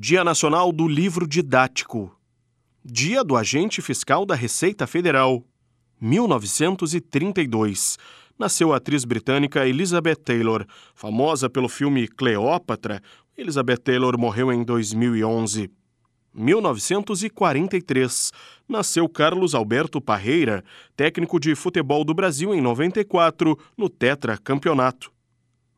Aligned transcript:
Dia 0.00 0.22
Nacional 0.22 0.70
do 0.70 0.86
Livro 0.86 1.26
Didático. 1.26 2.16
Dia 2.84 3.24
do 3.24 3.36
Agente 3.36 3.82
Fiscal 3.82 4.24
da 4.24 4.36
Receita 4.36 4.86
Federal. 4.86 5.44
1932. 6.00 7.98
Nasceu 8.38 8.72
a 8.72 8.76
atriz 8.76 9.04
britânica 9.04 9.66
Elizabeth 9.66 10.14
Taylor. 10.14 10.64
Famosa 10.94 11.50
pelo 11.50 11.68
filme 11.68 12.06
Cleópatra, 12.06 13.02
Elizabeth 13.36 13.78
Taylor 13.78 14.16
morreu 14.16 14.52
em 14.52 14.62
2011. 14.62 15.68
1943. 16.32 18.32
Nasceu 18.68 19.08
Carlos 19.08 19.52
Alberto 19.52 20.00
Parreira, 20.00 20.62
técnico 20.94 21.40
de 21.40 21.56
futebol 21.56 22.04
do 22.04 22.14
Brasil 22.14 22.54
em 22.54 22.60
94, 22.60 23.58
no 23.76 23.88
Tetra 23.88 24.38
Campeonato. 24.38 25.10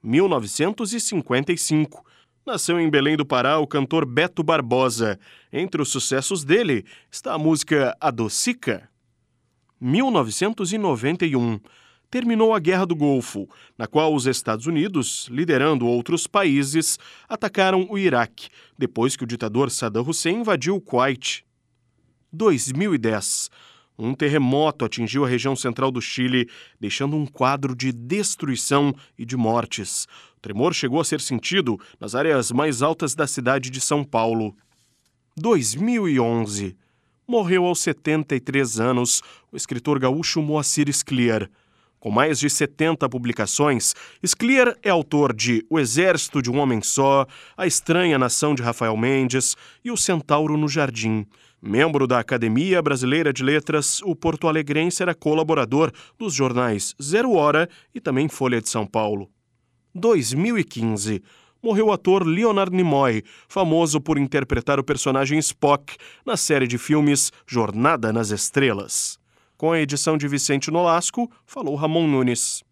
1955 0.03 2.05
Nasceu 2.51 2.81
em 2.81 2.91
Belém 2.91 3.17
do 3.17 3.25
Pará 3.25 3.61
o 3.61 3.67
cantor 3.67 4.05
Beto 4.05 4.43
Barbosa. 4.43 5.21
Entre 5.53 5.81
os 5.81 5.89
sucessos 5.89 6.43
dele 6.43 6.85
está 7.09 7.33
a 7.33 7.39
música 7.39 7.97
Adocica. 8.01 8.91
1991. 9.81 11.61
Terminou 12.11 12.53
a 12.53 12.59
Guerra 12.59 12.85
do 12.85 12.97
Golfo, 12.97 13.49
na 13.79 13.87
qual 13.87 14.13
os 14.13 14.27
Estados 14.27 14.67
Unidos, 14.67 15.29
liderando 15.31 15.87
outros 15.87 16.27
países, 16.27 16.99
atacaram 17.29 17.87
o 17.89 17.97
Iraque, 17.97 18.49
depois 18.77 19.15
que 19.15 19.23
o 19.23 19.29
ditador 19.29 19.71
Saddam 19.71 20.03
Hussein 20.03 20.41
invadiu 20.41 20.75
o 20.75 20.81
Kuwait. 20.81 21.45
2010. 22.33 23.49
Um 24.03 24.15
terremoto 24.15 24.87
atingiu 24.87 25.27
a 25.27 25.29
região 25.29 25.55
central 25.55 25.91
do 25.91 26.01
Chile, 26.01 26.49
deixando 26.81 27.17
um 27.17 27.27
quadro 27.27 27.77
de 27.77 27.93
destruição 27.93 28.95
e 29.19 29.27
de 29.27 29.37
mortes. 29.37 30.07
O 30.39 30.41
tremor 30.41 30.73
chegou 30.73 31.03
a 31.03 31.05
ser 31.05 31.21
sentido 31.21 31.79
nas 32.01 32.15
áreas 32.15 32.51
mais 32.51 32.81
altas 32.81 33.15
da 33.15 33.27
cidade 33.27 33.69
de 33.69 33.79
São 33.79 34.03
Paulo. 34.03 34.57
2011. 35.37 36.75
Morreu 37.29 37.67
aos 37.67 37.81
73 37.81 38.81
anos 38.81 39.21
o 39.53 39.57
escritor 39.57 39.99
gaúcho 39.99 40.41
Moacir 40.41 40.91
Scliar. 40.91 41.51
Com 41.99 42.11
mais 42.11 42.39
de 42.39 42.49
70 42.49 43.07
publicações, 43.11 43.95
Scliar 44.25 44.75
é 44.83 44.89
autor 44.89 45.35
de 45.35 45.63
O 45.69 45.79
Exército 45.79 46.41
de 46.41 46.51
um 46.51 46.59
Homem 46.59 46.81
Só, 46.81 47.27
A 47.55 47.67
Estranha 47.67 48.19
Nação 48.19 48.55
de 48.55 48.63
Rafael 48.63 48.97
Mendes 48.97 49.55
e 49.85 49.91
O 49.91 49.97
Centauro 49.99 50.57
no 50.57 50.67
Jardim. 50.67 51.27
Membro 51.63 52.07
da 52.07 52.19
Academia 52.19 52.81
Brasileira 52.81 53.33
de 53.33 53.43
Letras, 53.43 54.01
o 54.03 54.17
porto-alegrense 54.17 55.03
era 55.03 55.15
colaborador 55.15 55.93
dos 56.19 56.33
jornais 56.33 56.95
Zero 57.03 57.33
Hora 57.33 57.69
e 57.95 58.01
também 58.01 58.29
Folha 58.29 58.63
de 58.63 58.69
São 58.69 58.87
Paulo. 58.87 59.31
2015 59.95 61.23
morreu 61.63 61.89
o 61.89 61.93
ator 61.93 62.27
Leonard 62.27 62.75
Nimoy, 62.75 63.23
famoso 63.47 64.01
por 64.01 64.17
interpretar 64.17 64.81
o 64.81 64.85
personagem 64.85 65.39
Spock 65.39 65.97
na 66.25 66.37
série 66.37 66.67
de 66.67 66.79
filmes 66.79 67.31
Jornada 67.47 68.11
nas 68.11 68.31
Estrelas. 68.31 69.19
Com 69.59 69.73
a 69.73 69.81
edição 69.81 70.17
de 70.17 70.27
Vicente 70.27 70.71
Nolasco, 70.71 71.31
falou 71.45 71.75
Ramon 71.75 72.07
Nunes. 72.07 72.65